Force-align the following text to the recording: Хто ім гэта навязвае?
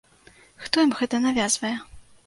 Хто 0.63 0.87
ім 0.87 0.95
гэта 1.03 1.23
навязвае? 1.29 1.75